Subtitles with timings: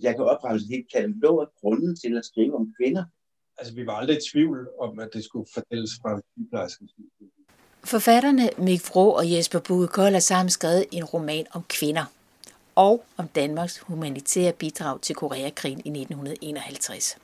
[0.00, 3.04] Jeg kan oprette et helt katalog af grunden til at skrive om kvinder.
[3.58, 6.92] Altså, vi var aldrig i tvivl om, at det skulle fortælles fra sygeplejerskens
[7.84, 12.04] Forfatterne Mik Vrå og Jesper Bugge har sammen skrevet en roman om kvinder
[12.76, 17.18] og om Danmarks humanitære bidrag til Koreakrigen i 1951.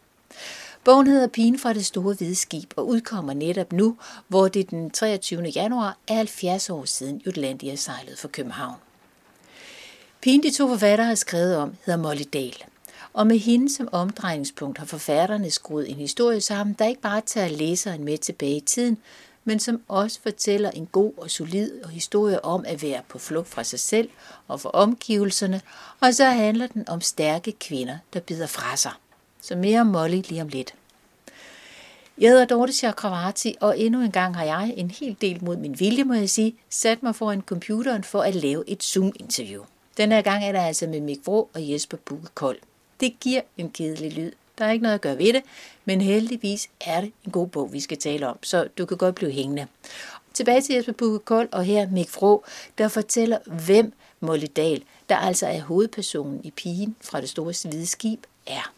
[0.84, 3.96] Bogen hedder Pigen fra det store hvide skib og udkommer netop nu,
[4.28, 5.42] hvor det den 23.
[5.42, 8.83] januar er 70 år siden Jutlandia sejlede for København.
[10.24, 12.64] Pigen, de to forfattere har skrevet om, hedder Molly Dahl.
[13.12, 17.48] Og med hende som omdrejningspunkt har forfatterne skruet en historie sammen, der ikke bare tager
[17.48, 18.98] læseren med tilbage i tiden,
[19.44, 23.64] men som også fortæller en god og solid historie om at være på flugt fra
[23.64, 24.08] sig selv
[24.48, 25.60] og for omgivelserne,
[26.00, 28.92] og så handler den om stærke kvinder, der bider fra sig.
[29.40, 30.74] Så mere om Molly lige om lidt.
[32.18, 35.80] Jeg hedder Dorte Chakravarti, og endnu en gang har jeg, en hel del mod min
[35.80, 39.62] vilje, må jeg sige, sat mig foran computeren for at lave et Zoom-interview.
[39.96, 42.58] Den her gang er der altså med Mik Vrå og Jesper Bugge Kold.
[43.00, 44.32] Det giver en kedelig lyd.
[44.58, 45.42] Der er ikke noget at gøre ved det,
[45.84, 49.14] men heldigvis er det en god bog, vi skal tale om, så du kan godt
[49.14, 49.66] blive hængende.
[50.34, 52.44] Tilbage til Jesper Bugge Kold og her Mik Vrå,
[52.78, 57.86] der fortæller, hvem Molly Dahl, der altså er hovedpersonen i Pigen fra det store hvide
[57.86, 58.74] skib, er.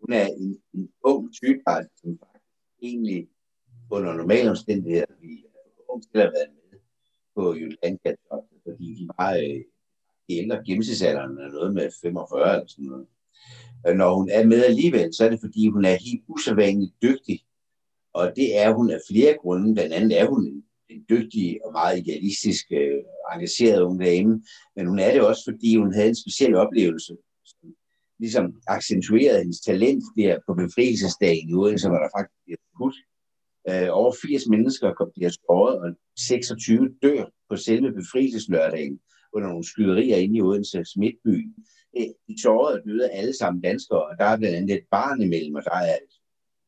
[0.00, 2.18] Hun er en, en ung sygeplejerske, som
[2.82, 3.28] egentlig
[3.90, 5.44] under normale omstændigheder vi
[5.88, 6.78] ung til at have været med
[7.34, 7.98] på Jylland
[8.64, 9.60] fordi de var øh,
[10.28, 13.06] de ældre gennemsnitsalderen er noget med 45 eller sådan noget.
[13.86, 17.44] Øh, når hun er med alligevel, så er det fordi, hun er helt usædvanligt dygtig.
[18.14, 19.74] Og det er hun af flere grunde.
[19.74, 23.02] Blandt andet er hun en, en dygtig og meget idealistisk øh,
[23.34, 24.42] engageret ung dame.
[24.76, 27.74] Men hun er det også, fordi hun havde en speciel oplevelse, som
[28.18, 32.96] ligesom accentuerede hendes talent der på befrielsesdagen i Odense, hvor der faktisk bliver skudt.
[33.70, 39.00] Øh, over 80 mennesker kom bliver skåret, og 26 dør på selve befrielseslørdagen
[39.32, 41.54] under nogle skyderier inde i Odense Midtby.
[41.98, 45.22] Øh, de sårede og døde alle sammen danskere, og der er blandt andet et barn
[45.22, 45.96] imellem, og der er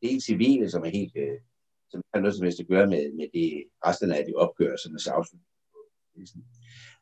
[0.03, 1.39] helt civile, som er helt, øh,
[1.89, 5.49] som har noget som helst at gøre med, med det, resten af de opgørelserne afslutning.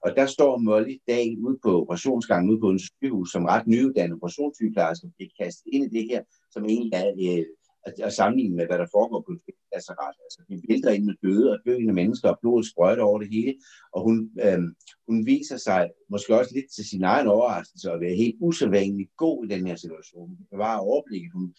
[0.05, 4.15] Og der står Molly dag ude på operationsgangen ude på en sygehus, som ret nyuddannet
[4.15, 7.07] operationssygeplejerske, bliver kastet ind i det her, som egentlig er
[7.39, 7.45] øh,
[7.85, 9.41] at, at sammenligne med, hvad der foregår på en
[9.73, 10.15] lazaret.
[10.25, 13.53] Altså, de vælter ind med døde og døende mennesker, og blodet sprøjter over det hele,
[13.93, 14.61] og hun, øh,
[15.07, 19.45] hun viser sig måske også lidt til sin egen overraskelse at være helt usædvanligt god
[19.45, 20.27] i den her situation.
[20.27, 21.55] Hun bevarer overblikket, hun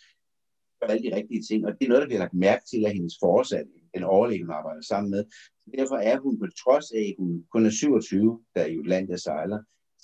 [0.81, 2.93] gør alle de rigtige ting, og det er noget, der bliver lagt mærke til af
[2.93, 5.25] hendes forsatte, den overlæge, hun arbejder sammen med.
[5.63, 9.17] Så derfor er hun på trods af, at hun kun er 27, der i der
[9.17, 9.61] sejler,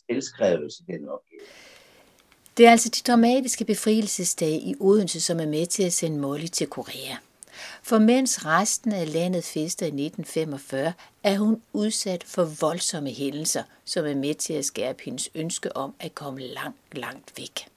[0.07, 1.41] selvskrevet til den opgave.
[2.57, 6.47] Det er altså de dramatiske befrielsesdage i Odense, som er med til at sende Molly
[6.47, 7.17] til Korea.
[7.83, 14.07] For mens resten af landet fester i 1945, er hun udsat for voldsomme hændelser, som
[14.07, 17.69] er med til at skærpe hendes ønske om at komme langt, langt væk.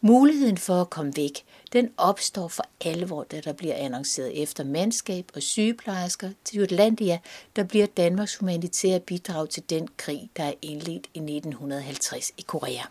[0.00, 5.30] Muligheden for at komme væk, den opstår for alvor, da der bliver annonceret efter mandskab
[5.34, 7.18] og sygeplejersker til Jutlandia,
[7.56, 12.82] der bliver Danmarks humanitære bidrag til den krig, der er indledt i 1950 i Korea.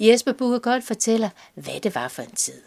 [0.00, 2.62] Jesper godt fortæller, hvad det var for en tid.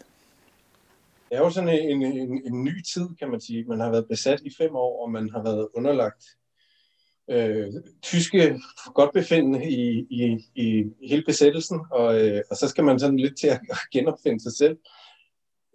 [1.28, 3.64] Det er jo sådan en, en, en ny tid, kan man sige.
[3.64, 6.24] Man har været besat i fem år, og man har været underlagt
[7.30, 7.72] øh,
[8.02, 8.60] tyske
[8.94, 13.46] godtbefindende i, i, i, hele besættelsen, og, øh, og så skal man sådan lidt til
[13.46, 13.60] at
[13.92, 14.76] genopfinde sig selv.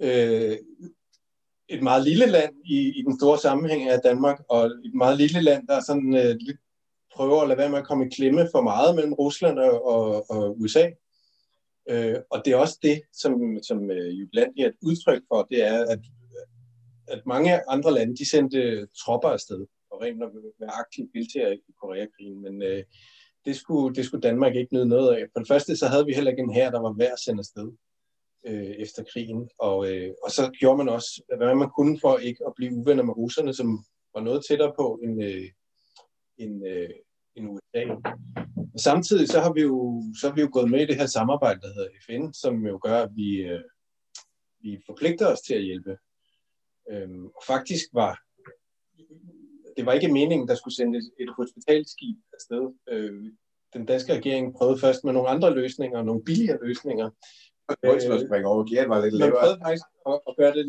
[0.01, 0.57] Øh,
[1.69, 5.41] et meget lille land i, i den store sammenhæng af Danmark, og et meget lille
[5.41, 6.57] land, der sådan øh, lidt
[7.15, 10.29] prøver at lade være med at komme i klemme for meget mellem Rusland og, og,
[10.29, 10.89] og USA.
[11.89, 13.33] Øh, og det er også det, som,
[13.63, 15.99] som øh, Juglandia er et udtryk for, det er, at,
[17.07, 20.29] at mange andre lande, de sendte tropper afsted, og rent at
[20.59, 22.83] være aktiv deltager i Koreakrigen, men øh,
[23.45, 25.25] det, skulle, det skulle Danmark ikke nyde noget af.
[25.33, 27.39] For det første, så havde vi heller ikke en her, der var værd at sende
[27.39, 27.71] afsted
[28.47, 32.43] øh, efter krigen, og, øh, og så gjorde man også, hvad man kunne for ikke
[32.47, 33.85] at blive uvenner med russerne, som
[34.15, 35.49] var noget tættere på end, øh,
[36.43, 36.89] end, øh,
[37.35, 37.83] end USA.
[38.73, 41.05] Og samtidig så har vi jo så har vi jo gået med i det her
[41.05, 43.63] samarbejde, der hedder FN, som jo gør, at vi, øh,
[44.59, 45.97] vi forpligter os til at hjælpe.
[46.91, 48.13] Øhm, og faktisk var
[49.77, 52.73] det var ikke meningen, der skulle sendes et hospitalskib afsted.
[52.89, 53.13] Øh,
[53.73, 57.09] den danske regering prøvede først med nogle andre løsninger, nogle billigere løsninger.
[58.27, 59.33] Springe over, Gert var lidt lavere.
[59.33, 60.65] Man prøvede faktisk at, at gøre det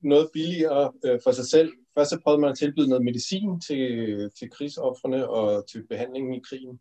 [0.00, 1.72] noget billigere øh, for sig selv.
[1.98, 6.40] Først så prøvede man at tilbyde noget medicin til, til krigsoffrene og til behandlingen i
[6.48, 6.80] krigen.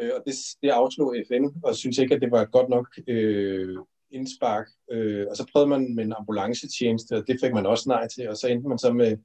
[0.00, 2.98] Øh, og det, det afslog FN, og synes ikke, at det var et godt nok
[3.08, 3.78] øh,
[4.10, 4.66] indspark.
[4.90, 8.28] Øh, og så prøvede man med en ambulancetjeneste, og det fik man også nej til.
[8.28, 9.16] Og så endte man så med,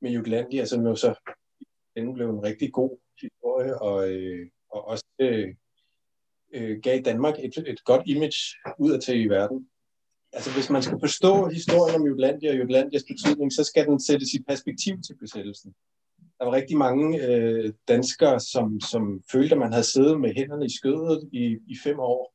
[0.00, 1.14] med Jutlandia, som jo så
[1.96, 5.54] den blev en rigtig god historie, og, øh, og også øh,
[6.54, 8.38] øh, gav Danmark et, et godt image
[8.78, 9.68] udad til i verden.
[10.34, 14.34] Altså hvis man skal forstå historien om Jutlandia og Jutlandias betydning, så skal den sættes
[14.34, 15.74] i perspektiv til besættelsen.
[16.38, 20.66] Der var rigtig mange øh, danskere, som, som følte, at man havde siddet med hænderne
[20.66, 22.34] i skødet i, i fem år.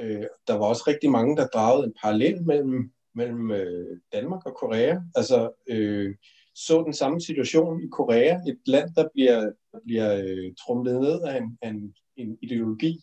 [0.00, 4.54] Øh, der var også rigtig mange, der dragede en parallel mellem, mellem øh, Danmark og
[4.54, 4.96] Korea.
[5.14, 6.14] Altså øh,
[6.54, 9.52] så den samme situation i Korea, et land, der bliver,
[9.84, 13.00] bliver øh, trumlet ned af en, en, en ideologi.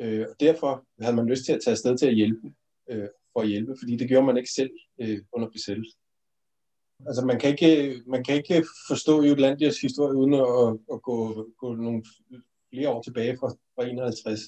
[0.00, 2.52] Øh, og derfor havde man lyst til at tage afsted til at hjælpe,
[2.90, 6.00] øh, for at hjælpe, fordi det gjorde man ikke selv øh, under besættelsen.
[7.06, 11.74] Altså man kan ikke, man kan ikke forstå Jutlandias historie uden at, at gå, gå
[11.74, 12.04] nogle
[12.70, 14.40] flere år tilbage fra, fra 51.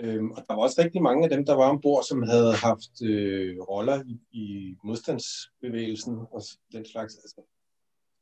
[0.00, 2.94] Øhm, og der var også rigtig mange af dem, der var ombord, som havde haft
[3.04, 6.42] øh, roller i, i modstandsbevægelsen og
[6.72, 7.14] den slags.
[7.14, 7.42] Altså,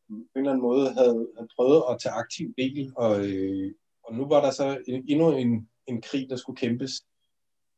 [0.08, 3.74] på en eller anden måde havde, havde prøvet at tage aktiv del, og, øh,
[4.04, 6.92] og nu var der så en, endnu en, en krig, der skulle kæmpes.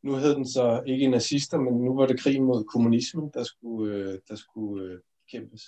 [0.05, 3.95] Nu hed den så ikke nazister, men nu var det krig mod kommunismen, der skulle,
[3.95, 4.99] øh, der skulle øh,
[5.31, 5.63] kæmpes.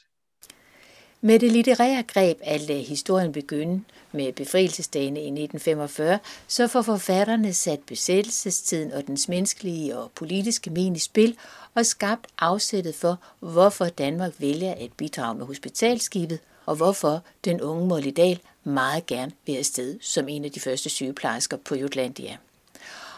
[1.20, 6.18] Med det litterære greb at lade historien begynde med befrielsesdagene i 1945,
[6.48, 11.36] så får forfatterne sat besættelsestiden og dens menneskelige og politiske men i spil
[11.74, 17.86] og skabt afsættet for, hvorfor Danmark vælger at bidrage med hospitalskibet, og hvorfor den unge
[17.86, 22.36] Molly Dahl meget gerne vil afsted som en af de første sygeplejersker på Jutlandia.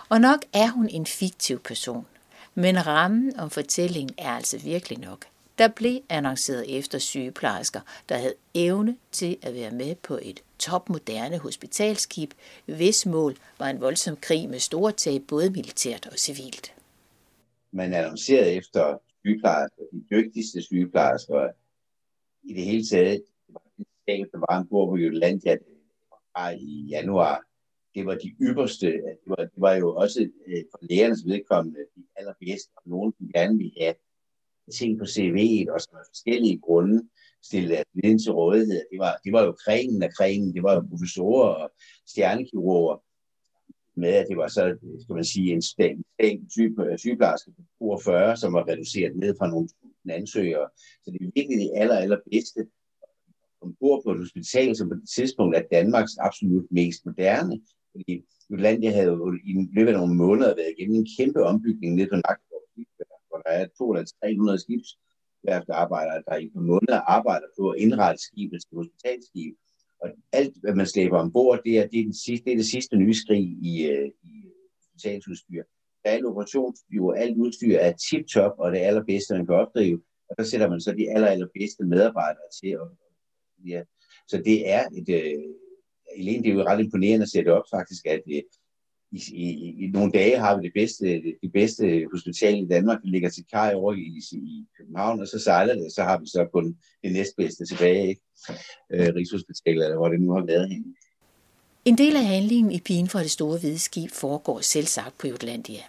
[0.09, 2.07] Og nok er hun en fiktiv person,
[2.55, 5.25] men rammen om fortællingen er altså virkelig nok–
[5.59, 11.39] der blev annonceret efter sygeplejersker, der havde evne til at være med på et topmoderne
[11.39, 12.31] hospitalskib,
[12.67, 16.75] hvis mål var en voldsom krig med store tab både militært og civilt.
[17.71, 21.49] Man annoncerede efter sygeplejersker, de dygtigste sygeplejersker
[22.43, 23.23] i det hele taget.
[23.47, 23.61] Det var
[24.07, 25.57] en der var ombord på Jutlandia
[26.59, 27.48] i januar.
[27.99, 28.87] Det var de ypperste.
[28.87, 33.33] Det var, det var jo også øh, for lærernes vedkommende de allerbedste, og nogen, de
[33.35, 33.95] gerne ville have
[34.73, 37.09] ting på CV'et, og som af forskellige grunde
[37.43, 38.83] stillede deres viden til rådighed.
[38.93, 41.71] Det var, det var jo kringen af kringen, det var jo professorer og
[42.07, 42.97] stjernekirurger,
[44.01, 46.05] med at det var så, skal man sige, en stæng,
[46.55, 49.69] type øh, sygeplejerske på 42, som var reduceret ned fra nogle
[50.11, 50.69] ansøgere.
[51.05, 52.67] Så det er virkelig det aller, allerbedste
[53.61, 57.61] ombord på et hospital, som på det tidspunkt er Danmarks absolut mest moderne.
[57.99, 58.15] Fordi
[58.51, 62.17] Jutlandia havde jo i løbet af nogle måneder været igennem en kæmpe ombygning ned på
[62.17, 62.59] Nakkeborg
[63.29, 63.67] hvor der er
[64.57, 69.55] 200-300 skibsværftearbejdere, der i på måneder arbejder på at indrette skibet til hospitalskib.
[70.03, 72.67] Og alt, hvad man slæber ombord, det er det, er den sidste, det, er det
[72.67, 74.33] sidste nye skrig i, øh, i
[74.79, 75.63] hospitalsudstyr.
[76.03, 80.03] Der er alt operationsstyr, alt udstyr er tip-top, og det allerbedste, man kan opdrive.
[80.31, 82.69] Og der sætter man så de aller, allerbedste medarbejdere til.
[82.69, 82.89] At,
[83.67, 83.83] ja.
[84.29, 85.43] Så det er et, øh,
[86.17, 88.43] Helene, det er jo ret imponerende at sætte op faktisk, at øh,
[89.13, 91.07] i, i, i nogle dage har vi det bedste,
[91.43, 95.39] det bedste hospital i Danmark, der ligger til kaj over i, i København, og så
[95.39, 98.23] sejler det, og så har vi så kun det næstbedste tilbage, ikke?
[98.93, 100.95] Øh, Rigshospitalet, eller hvor det nu har været henne.
[101.85, 105.27] En del af handlingen i Pigen for det store hvide skib foregår selv sagt på
[105.27, 105.81] Jutlandia.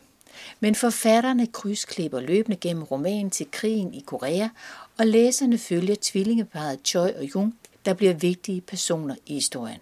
[0.60, 4.48] Men forfatterne krydsklipper løbende gennem romanen til krigen i Korea,
[4.98, 7.56] og læserne følger tvillingeparet Choi og Jung,
[7.86, 9.80] der bliver vigtige personer i historien.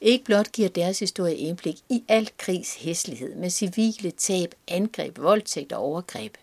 [0.00, 5.72] Ikke blot giver deres historie indblik i al krigs hæslighed med civile tab, angreb, voldtægt
[5.72, 6.36] og overgreb.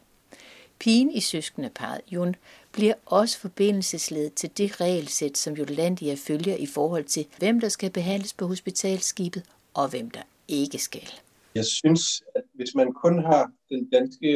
[0.79, 2.36] Pigen i søskendeparet, Jun
[2.71, 7.89] bliver også forbindelsesled til det regelsæt, som Jutlandia følger i forhold til, hvem der skal
[7.91, 9.43] behandles på hospitalskibet
[9.74, 11.09] og hvem der ikke skal.
[11.55, 14.27] Jeg synes, at hvis man kun har den danske,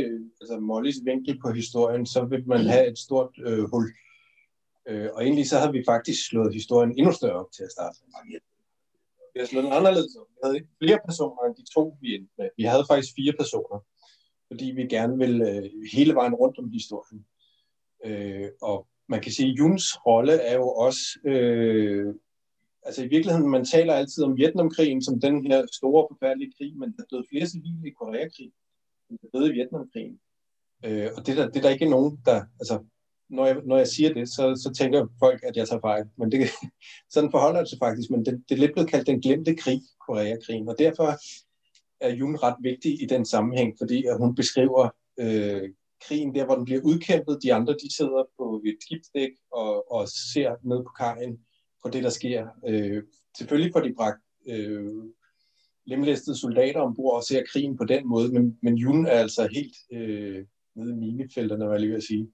[0.41, 3.93] altså Mollys vinkel på historien, så vil man have et stort øh, hul.
[4.87, 7.97] Øh, og egentlig så havde vi faktisk slået historien endnu større op til at starte
[9.37, 10.27] vi har slået den anderledes op.
[10.33, 12.49] Vi havde ikke flere personer end de to, vi endte med.
[12.57, 13.77] Vi havde faktisk fire personer,
[14.49, 17.25] fordi vi gerne ville øh, hele vejen rundt om historien.
[18.05, 21.03] Øh, og man kan sige, at Juns rolle er jo også...
[21.25, 22.15] Øh,
[22.87, 26.93] altså i virkeligheden, man taler altid om Vietnamkrigen som den her store, forfærdelige krig, men
[26.97, 28.53] der døde flere civile i Koreakrigen,
[29.09, 30.19] end der døde i Vietnamkrigen.
[30.85, 32.45] Øh, og det der, det der ikke nogen, der...
[32.59, 32.75] Altså,
[33.29, 36.05] når jeg, når jeg siger det, så, så tænker folk, at jeg tager fejl.
[36.17, 36.49] Men det,
[37.13, 38.09] sådan forholder det sig faktisk.
[38.09, 40.69] Men det, det er lidt blevet kaldt den glemte krig, Koreakrigen.
[40.69, 41.17] Og derfor
[42.01, 45.69] er Jun ret vigtig i den sammenhæng, fordi at hun beskriver øh,
[46.07, 47.39] krigen der, hvor den bliver udkæmpet.
[47.43, 51.39] De andre, de sidder på et skibsdæk og, og ser ned på kajen
[51.83, 52.47] på det, der sker.
[52.67, 53.03] Øh,
[53.37, 55.03] selvfølgelig får de bragt øh,
[55.85, 59.75] lemlæstede soldater ombord og ser krigen på den måde, men, men Jun er altså helt
[59.91, 62.31] øh, nede i minefelterne, hvad jeg lige vil sige.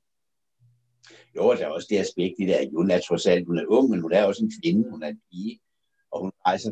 [1.35, 3.65] Jo, der er også det aspekt i det, at hun er trods alt, hun er
[3.67, 5.59] ung, men hun er også en kvinde, hun er en pige,
[6.11, 6.71] og hun rejser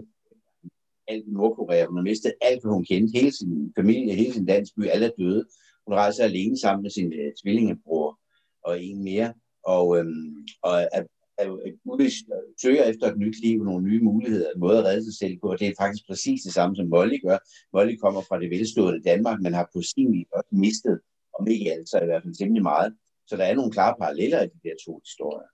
[1.08, 1.86] alt i Nordkorea.
[1.86, 3.20] Hun har mistet alt, hvad hun kendte.
[3.20, 5.46] Hele sin familie, hele sin landsby, alle er døde.
[5.88, 8.20] Hun rejser alene sammen med sin uh, tvillingebror
[8.64, 9.34] og en mere.
[9.64, 11.04] Og, øhm, og er, er,
[11.38, 12.26] er
[12.62, 15.48] søger efter et nyt liv, nogle nye muligheder, en måde at redde sig selv på.
[15.52, 17.38] Og det er faktisk præcis det samme, som Molly gør.
[17.74, 21.00] Molly kommer fra det velstående Danmark, men har på sin vis også mistet,
[21.40, 22.96] om ikke alt, så i hvert fald temmelig meget.
[23.32, 25.48] Så der er nogle klare paralleller i de der to historier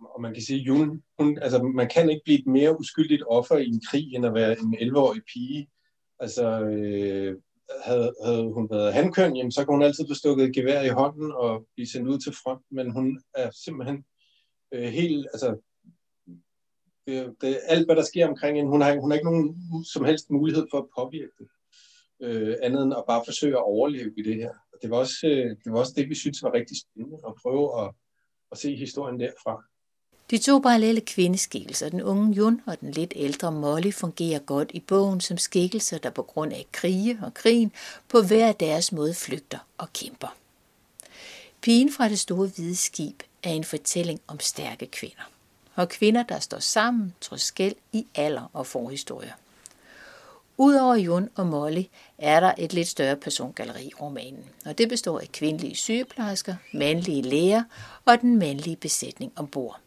[0.00, 3.56] og man kan sige, Jun, hun, altså, man kan ikke blive et mere uskyldigt offer
[3.56, 5.68] i en krig, end at være en 11-årig pige.
[6.18, 7.36] Altså, øh,
[7.84, 10.88] havde, havde hun været handkøn, jamen, så kunne hun altid blive stukket et gevær i
[10.88, 14.04] hånden og blive sendt ud til front, men hun er simpelthen
[14.74, 15.56] øh, helt, altså,
[17.06, 20.04] det, det, alt hvad der sker omkring hende, hun har, hun har ikke nogen som
[20.04, 21.48] helst mulighed for at påvirke det,
[22.22, 24.54] øh, andet end at bare forsøge at overleve i det her.
[24.82, 27.82] Det var også, øh, det var også det, vi synes var rigtig spændende, at prøve
[27.82, 27.90] at,
[28.52, 29.62] at se historien derfra.
[30.30, 34.80] De to parallelle kvindeskikkelser, den unge Jun og den lidt ældre Molly, fungerer godt i
[34.80, 37.72] bogen som skikkelser, der på grund af krige og krigen
[38.08, 40.36] på hver deres måde flygter og kæmper.
[41.60, 45.30] Pigen fra det store hvide skib er en fortælling om stærke kvinder.
[45.74, 49.32] Og kvinder, der står sammen trods skæld i alder og forhistorier.
[50.62, 51.82] Udover Jun og Molly
[52.18, 57.22] er der et lidt større persongalleri i romanen, og det består af kvindelige sygeplejersker, mandlige
[57.22, 57.62] læger
[58.04, 59.80] og den mandlige besætning ombord.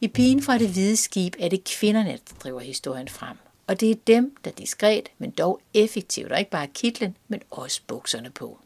[0.00, 3.36] I Pigen fra det hvide skib er det kvinderne, der driver historien frem.
[3.66, 7.80] Og det er dem, der diskret, men dog effektivt, og ikke bare kitlen, men også
[7.86, 8.58] bukserne på.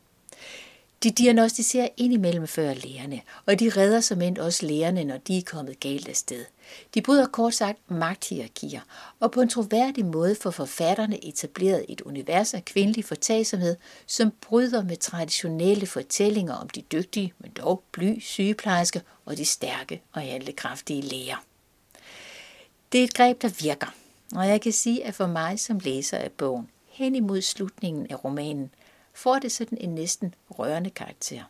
[1.02, 5.42] De diagnostiserer indimellem før lærerne, og de redder som end også lærerne, når de er
[5.42, 6.44] kommet galt af sted.
[6.94, 8.80] De bryder kort sagt magthierarkier,
[9.20, 13.76] og på en troværdig måde får forfatterne etableret et univers af kvindelig fortagsomhed,
[14.06, 20.02] som bryder med traditionelle fortællinger om de dygtige, men dog bly sygeplejerske og de stærke
[20.12, 21.44] og handlekraftige læger.
[22.92, 23.94] Det er et greb, der virker,
[24.34, 28.24] og jeg kan sige, at for mig som læser af bogen, hen imod slutningen af
[28.24, 28.70] romanen,
[29.16, 31.42] får det sådan en næsten rørende karakter.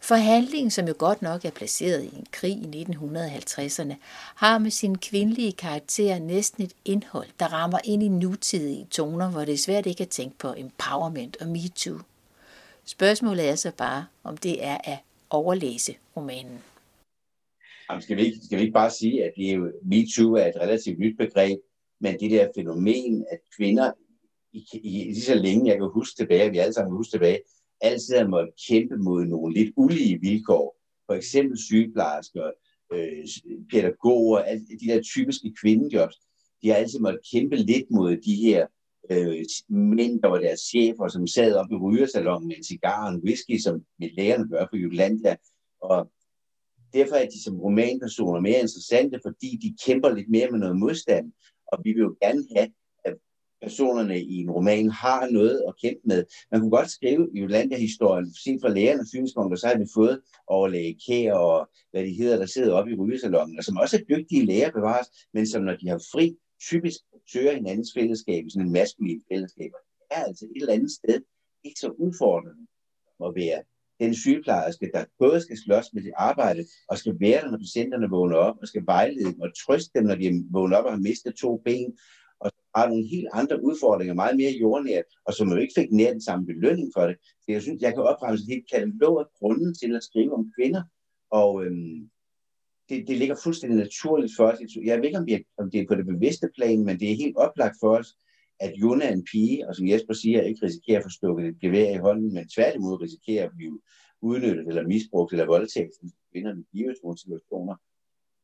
[0.00, 3.94] Forhandlingen, som jo godt nok er placeret i en krig i 1950'erne,
[4.34, 9.44] har med sin kvindelige karakter næsten et indhold, der rammer ind i nutidige toner, hvor
[9.44, 11.98] det er svært ikke at tænke på empowerment og MeToo.
[12.84, 14.98] Spørgsmålet er så bare, om det er at
[15.30, 16.62] overlæse romanen.
[17.90, 20.46] Jamen, skal, vi ikke, skal vi ikke bare sige, at det er jo, MeToo er
[20.46, 21.58] et relativt nyt begreb,
[22.00, 23.92] men det der fænomen, at kvinder
[24.54, 27.40] i, i, lige så længe jeg kan huske tilbage, vi alle sammen kan huske tilbage,
[27.80, 30.76] altid har måttet kæmpe mod nogle lidt ulige vilkår.
[31.06, 32.50] For eksempel sygeplejersker,
[32.92, 33.26] øh,
[33.70, 36.16] pædagoger, alle de der typiske kvindejobs,
[36.62, 38.66] de har altid måttet kæmpe lidt mod de her
[39.10, 43.14] øh, mænd, der var deres chefer, som sad op i rygersalongen med en cigar og
[43.14, 45.36] en whisky, som mit lærerne gør på Jutlandia.
[45.80, 46.10] Og
[46.92, 51.32] derfor er de som romanpersoner mere interessante, fordi de kæmper lidt mere med noget modstand.
[51.72, 52.68] Og vi vil jo gerne have,
[53.64, 56.24] personerne i en roman har noget at kæmpe med.
[56.50, 60.98] Man kunne godt skrive i Jolanda-historien, set fra lægernes synspunkter, så har vi fået overlæge
[61.06, 64.46] Kær og hvad de hedder, der sidder oppe i rygesalongen, og som også er dygtige
[64.46, 67.00] læger bevares, men som når de har fri, typisk
[67.32, 69.70] søger hinandens fællesskab, sådan en maskulin fællesskab.
[69.98, 71.20] Det er altså et eller andet sted
[71.64, 72.66] ikke så udfordrende
[73.26, 73.62] at være
[74.00, 78.10] den sygeplejerske, der både skal slås med sit arbejde, og skal være der, når patienterne
[78.10, 80.98] vågner op, og skal vejlede dem og trøste dem, når de vågner op og har
[80.98, 81.98] mistet to ben,
[82.76, 86.22] har nogle helt andre udfordringer, meget mere jordnært, og som jo ikke fik nær den
[86.22, 87.16] samme belønning for det.
[87.40, 90.52] Så jeg synes, jeg kan opremse et helt katalog af grunden til at skrive om
[90.56, 90.82] kvinder,
[91.30, 92.10] og øhm,
[92.88, 94.58] det, det ligger fuldstændig naturligt for os.
[94.84, 97.16] Jeg ved ikke, om, vi, om det er på det bevidste plan, men det er
[97.16, 98.16] helt oplagt for os,
[98.60, 101.60] at Jona er en pige, og som Jesper siger, ikke risikerer at få stukket et
[101.60, 103.80] gevær i hånden, men tværtimod risikerer at blive
[104.22, 107.76] udnyttet eller misbrugt eller voldtaget som kvinder i situationer.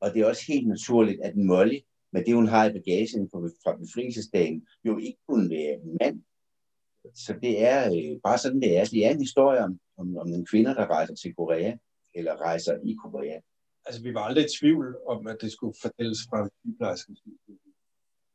[0.01, 1.79] Og det er også helt naturligt, at Molly
[2.13, 6.23] med det, hun har i bagagen fra befrielsesdagen, jo ikke kunne være en mand.
[7.15, 8.85] Så det er øh, bare sådan, det er.
[8.85, 11.77] Så det er en historie om, om, om nogle kvinder, der rejser til Korea,
[12.15, 13.41] eller rejser i Korea.
[13.87, 17.23] Altså, vi var aldrig i tvivl om, at det skulle fortælles fra sygeplejerskens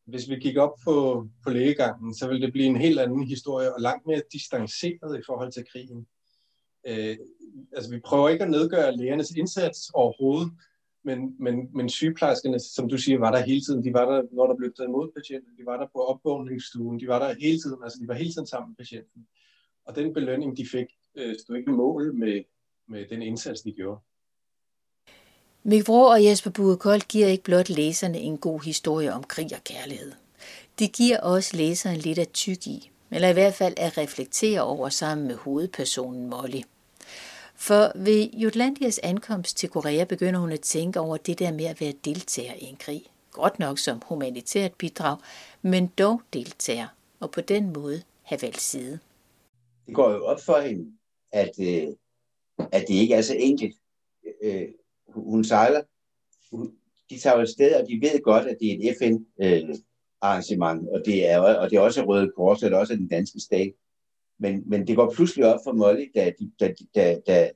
[0.05, 3.75] Hvis vi gik op på, på lægegangen, så ville det blive en helt anden historie,
[3.75, 6.07] og langt mere distanceret i forhold til krigen.
[6.87, 7.17] Øh,
[7.75, 10.51] altså, vi prøver ikke at nedgøre lægernes indsats overhovedet,
[11.05, 13.83] men, men, men sygeplejerskerne, som du siger, var der hele tiden.
[13.83, 15.51] De var der, når der blev taget imod patienten.
[15.57, 16.99] De var der på opvågningsstuen.
[16.99, 17.83] De var der hele tiden.
[17.83, 19.27] Altså, de var hele tiden sammen med patienten.
[19.85, 20.85] Og den belønning, de fik,
[21.15, 22.43] øh, stod ikke mål med,
[22.87, 23.99] med den indsats, de gjorde.
[25.63, 30.11] Mik og Jesper Bugekold giver ikke blot læserne en god historie om krig og kærlighed.
[30.79, 34.89] De giver også læseren lidt at tykke i, eller i hvert fald at reflektere over
[34.89, 36.61] sammen med hovedpersonen Molly–
[37.55, 41.81] for ved Jutlandias ankomst til Korea begynder hun at tænke over det der med at
[41.81, 43.03] være deltager i en krig.
[43.31, 45.17] godt nok som humanitært bidrag,
[45.61, 46.87] men dog deltager
[47.19, 48.99] og på den måde have valgt side.
[49.87, 50.91] Det går jo op for hende,
[51.31, 51.87] at, øh,
[52.71, 53.75] at det ikke er så enkelt.
[54.43, 54.67] Øh,
[55.07, 55.81] hun sejler,
[57.09, 61.01] de tager jo sted, og de ved godt, at det er et FN-arrangement, øh, og,
[61.05, 63.73] det er, og det er også Røde Kors, og det er også den danske stat.
[64.39, 67.51] Men, men det går pludselig op for Molly, da, da, da, da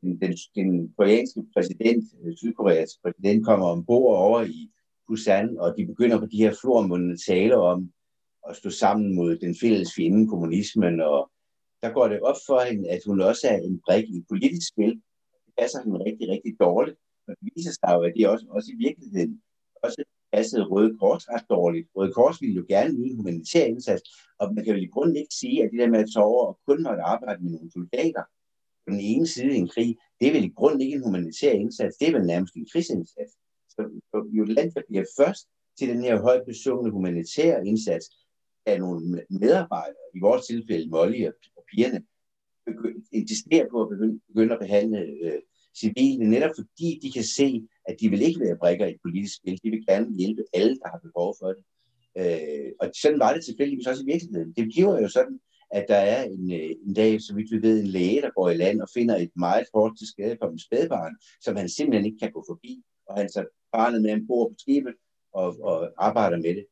[0.00, 4.70] den, den, den koreanske præsident, øh, Sydkoreas præsident, kommer ombord over i
[5.06, 7.92] Busan, og de begynder på de her flormundne taler om
[8.48, 11.30] at stå sammen mod den fælles fjende, kommunismen, og
[11.82, 14.68] der går det op for hende, at hun også er en brik i et politisk
[14.68, 14.92] spil.
[15.46, 16.98] Det passer hende rigtig, rigtig dårligt.
[17.28, 19.42] Og det viser sig jo, at det også, også i virkeligheden
[19.82, 21.88] også passede Røde Kors ret dårligt.
[21.96, 24.02] Røde Kors ville jo gerne yde en humanitær indsats,
[24.38, 26.46] og man kan vel i grunden ikke sige, at det der med at tage over
[26.46, 28.22] og kun måtte arbejde med nogle soldater
[28.84, 31.52] på den ene side i en krig, det er vel i grunden ikke en humanitær
[31.52, 33.32] indsats, det er vel nærmest en krigsindsats.
[33.68, 34.16] Så, så
[34.74, 38.06] der bliver først til den her højt besungne humanitære indsats
[38.66, 42.00] af nogle medarbejdere, i vores tilfælde Molly og pigerne,
[43.12, 45.40] insisterer på at begynde, begynde at behandle øh,
[45.80, 49.36] civile, netop fordi de kan se, at de vil ikke være brækker i et politisk
[49.36, 49.60] spil.
[49.64, 51.64] De vil gerne hjælpe alle, der har behov for det.
[52.20, 54.52] Øh, og sådan var det tilfældigvis også i virkeligheden.
[54.52, 55.40] Det bliver jo sådan,
[55.70, 58.50] at der er en, øh, en dag, så vidt vi ved, en læge, der går
[58.50, 62.06] i land og finder et meget hårdt til skade på en spædbarn, som han simpelthen
[62.06, 62.82] ikke kan gå forbi.
[63.06, 64.94] Og han tager barnet med bor på skibet
[65.32, 66.66] og, og arbejder med det.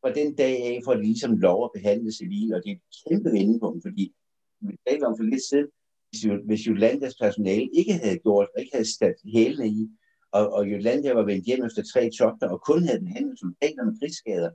[0.00, 2.82] Fra den dag af får de ligesom lov at behandle civile, og det er et
[3.08, 4.14] kæmpe vendepunkt, fordi
[4.60, 5.68] vi talte om for lidt siden,
[6.46, 9.88] hvis Jolandas personale ikke havde gjort, og ikke havde stat hælene i,
[10.38, 13.84] og, og Jolanda var vendt hjem efter tre togter, og kun havde den handlet soldater
[13.84, 14.50] med krigsskader,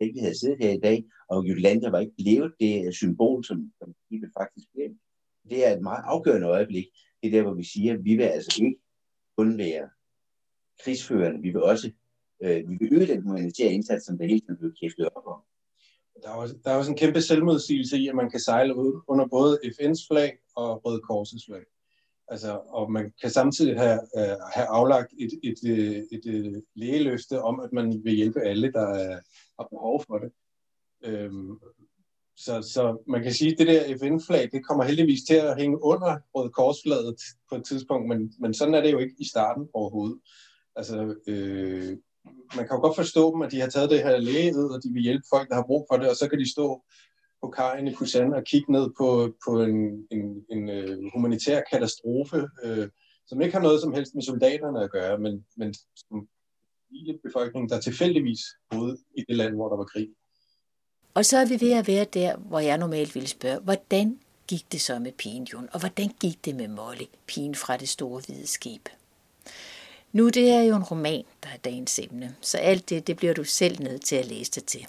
[0.00, 3.94] ikke havde siddet her i dag, og Jolanda var ikke blevet det symbol, som, som
[4.04, 4.90] skibet faktisk blev.
[5.50, 6.86] Det er et meget afgørende øjeblik.
[7.22, 8.76] Det er der, hvor vi siger, at vi vil altså ikke
[9.36, 9.88] kun være
[10.82, 11.90] krigsførende, vi vil også
[12.42, 15.40] øh, vi vil øge den humanitære indsats, som der hele tiden blev kæftet op om.
[16.22, 19.02] Der er, også, der er også en kæmpe selvmodsigelse i, at man kan sejle ud
[19.08, 21.64] under både FN's flag og Røde Korsets flag.
[22.28, 26.64] Altså, og man kan samtidig have, øh, have aflagt et, et, øh, et, et, et
[26.74, 29.20] lægeløfte om, at man vil hjælpe alle, der er,
[29.58, 30.32] har behov for det.
[31.04, 31.58] Øhm,
[32.36, 35.82] så, så man kan sige, at det der FN-flag, det kommer heldigvis til at hænge
[35.82, 39.68] under Røde Korsflaget på et tidspunkt, men, men sådan er det jo ikke i starten
[39.72, 40.18] overhovedet.
[40.76, 41.96] Altså, øh,
[42.56, 44.92] man kan jo godt forstå dem, at de har taget det her læge og de
[44.92, 46.84] vil hjælpe folk, der har brug for det, og så kan de stå
[47.42, 52.48] på kajen i Busan og kigge ned på, på en, en, en øh, humanitær katastrofe,
[52.64, 52.88] øh,
[53.26, 56.28] som ikke har noget som helst med soldaterne at gøre, men, men som
[56.90, 60.08] hele befolkningen, der tilfældigvis boede i det land, hvor der var krig.
[61.14, 64.72] Og så er vi ved at være der, hvor jeg normalt ville spørge, hvordan gik
[64.72, 65.68] det så med pigen, Jon?
[65.72, 68.88] Og hvordan gik det med Molly, pigen fra det store hvide skib?
[70.16, 73.34] Nu det er jo en roman, der er dagens emne, så alt det, det bliver
[73.34, 74.86] du selv nødt til at læse dig til.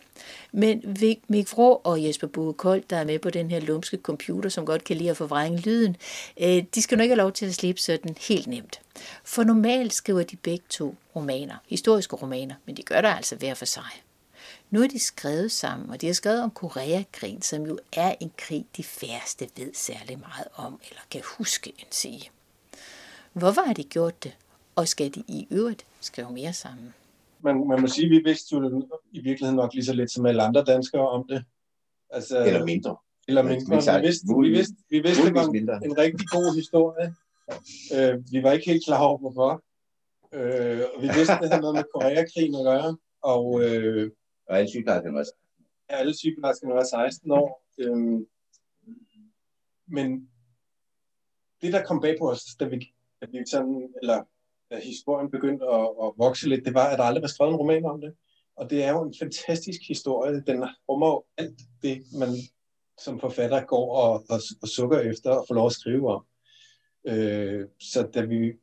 [0.51, 4.65] Men Mik Vrå og Jesper Bugekold, der er med på den her lumske computer, som
[4.65, 5.95] godt kan lide at forvrænge lyden,
[6.41, 8.79] øh, de skal nok ikke have lov til at slippe sådan helt nemt.
[9.23, 13.53] For normalt skriver de begge to romaner, historiske romaner, men de gør det altså hver
[13.53, 14.03] for sig.
[14.71, 18.31] Nu er de skrevet sammen, og de har skrevet om Koreakrigen, som jo er en
[18.37, 22.29] krig, de færreste ved særlig meget om, eller kan huske en sige.
[23.33, 24.33] Hvorfor har de gjort det,
[24.77, 26.93] og skal de i øvrigt skrive mere sammen?
[27.41, 30.25] Man, man må sige, at vi vidste jo i virkeligheden nok lige så lidt som
[30.25, 31.45] alle andre danskere om det.
[32.09, 32.97] Altså, eller mindre.
[33.27, 33.75] Eller mindre.
[33.75, 37.15] Vi vidste, vi vidste, vi vidste det var en, en rigtig god historie.
[37.95, 39.51] Uh, vi var ikke helt klar over, hvorfor.
[40.37, 42.97] Uh, og vi vidste, at det havde noget med Koreakrigen at gøre.
[43.21, 44.03] Og, uh,
[44.47, 45.39] og alle sygeplejerskerne var 16.
[45.89, 47.63] Ja, alle sygeplejerskerne var 16 år.
[47.83, 48.21] Uh,
[49.87, 50.29] men
[51.61, 54.23] det, der kom bag på os, da vi, da vi sådan, eller
[54.71, 57.57] da historien begyndte at, at vokse lidt, det var, at der aldrig var skrevet en
[57.57, 58.13] roman om det.
[58.55, 60.43] Og det er jo en fantastisk historie.
[60.47, 62.29] Den rummer jo alt det, man
[63.03, 66.25] som forfatter går og, og, og sukker efter og får lov at skrive om.
[67.07, 68.53] Øh, så da vi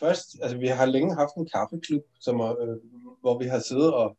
[0.00, 2.76] først, altså vi har længe haft en kaffeklub, som, øh,
[3.20, 4.16] hvor vi har siddet og,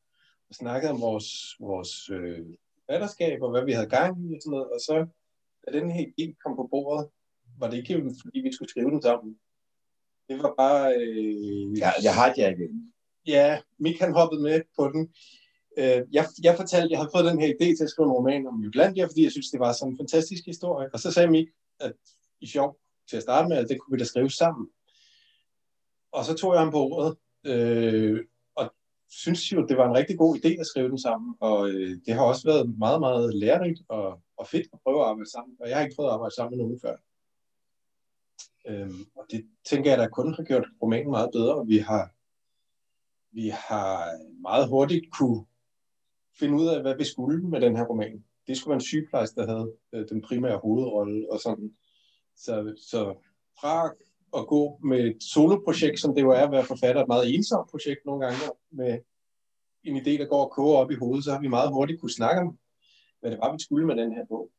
[0.50, 4.52] og snakket om vores, vores øh, forfatterskab og hvad vi havde gang i og sådan
[4.52, 4.68] noget.
[4.68, 5.08] Og så,
[5.66, 7.10] da den her idé kom på bordet,
[7.60, 9.40] var det ikke fordi vi skulle skrive den sammen.
[10.30, 10.96] Det var bare...
[10.96, 12.94] Øh, ja, jeg har det igen.
[13.28, 15.14] Ja, Mik han hoppede med på den.
[15.78, 18.48] Øh, jeg, jeg fortalte, jeg havde fået den her idé til at skrive en roman
[18.48, 20.90] om Jutlandia, fordi jeg synes, det var sådan en fantastisk historie.
[20.94, 21.48] Og så sagde Mik,
[21.80, 21.94] at
[22.42, 22.78] i sjov
[23.10, 24.68] til at starte med, at det kunne vi da skrive sammen.
[26.12, 28.20] Og så tog jeg ham på ordet, øh,
[28.56, 28.74] og
[29.10, 31.36] synes jo, det var en rigtig god idé at skrive den sammen.
[31.40, 35.08] Og øh, det har også været meget, meget lærerigt og, og fedt at prøve at
[35.10, 35.58] arbejde sammen.
[35.60, 36.96] Og jeg har ikke prøvet at arbejde sammen med nogen før.
[38.68, 42.12] Øhm, og det tænker jeg, der kun har gjort romanen meget bedre, og vi har,
[43.32, 45.46] vi har meget hurtigt kunne
[46.40, 48.24] finde ud af, hvad vi skulle med den her roman.
[48.48, 51.76] Det skulle være en sygeplejerske, der havde øh, den primære hovedrolle og sådan.
[52.36, 53.16] Så, så
[53.62, 53.92] fra
[54.38, 57.70] at gå med et soloprojekt, som det jo er at være forfatter, et meget ensomt
[57.70, 58.40] projekt nogle gange,
[58.72, 59.00] med
[59.84, 62.12] en idé, der går og koger op i hovedet, så har vi meget hurtigt kunne
[62.12, 62.58] snakke om,
[63.20, 64.52] hvad det var, vi skulle med den her bog.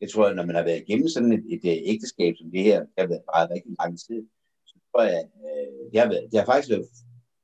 [0.00, 2.62] Jeg tror, at når man har været igennem sådan et, et, et ægteskab som det
[2.62, 4.20] her, det har været meget rigtig lang tid,
[4.66, 6.86] så tror jeg, at øh, det, har været, det har faktisk været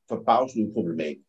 [0.08, 1.28] forbavsende uproblematisk.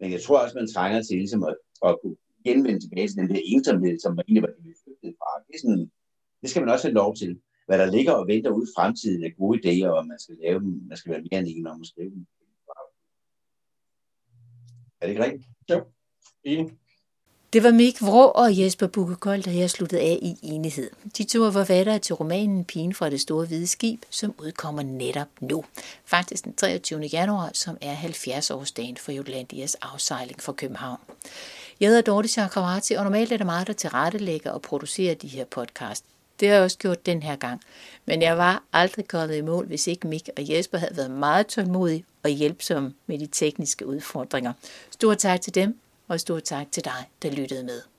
[0.00, 3.28] Men jeg tror også, man trænger til ligesom at, at kunne genvende tilbage til den
[3.30, 4.64] der ensomhed, som egentlig var det,
[5.02, 5.30] vi fra.
[5.46, 5.90] Det, er sådan,
[6.42, 7.40] det skal man også have lov til.
[7.66, 10.60] Hvad der ligger og venter ude i fremtiden er gode idéer, og man skal lave
[10.60, 12.26] dem, man skal være mere end en om at skrive dem.
[15.00, 15.44] Er det ikke rigtigt?
[15.70, 15.78] Jo,
[16.44, 16.66] enig.
[17.56, 20.90] Det var Mik Vrå og Jesper Bukkekold, der her sluttede af i enighed.
[21.18, 25.28] De to er forfattere til romanen Pigen fra det store hvide skib, som udkommer netop
[25.40, 25.64] nu.
[26.04, 27.00] Faktisk den 23.
[27.00, 30.98] januar, som er 70-årsdagen for Jutlandias afsejling fra København.
[31.80, 35.44] Jeg hedder Dorte Chakravarti, og normalt er det meget, der tilrettelægger og producerer de her
[35.44, 36.04] podcast.
[36.40, 37.60] Det har jeg også gjort den her gang.
[38.06, 41.46] Men jeg var aldrig kommet i mål, hvis ikke Mik og Jesper havde været meget
[41.46, 44.52] tålmodige og hjælpsomme med de tekniske udfordringer.
[44.90, 47.95] Stor tak til dem, og stor tak til dig, der lyttede med.